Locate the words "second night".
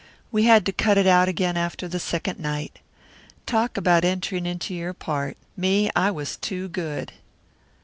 1.99-2.79